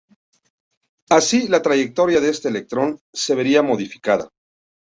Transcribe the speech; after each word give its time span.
Así, 1.11 1.47
la 1.47 1.61
trayectoria 1.61 2.19
de 2.21 2.29
este 2.31 2.47
electrón 2.47 2.99
se 3.13 3.35
vería 3.35 3.61
modificada. 3.61 4.29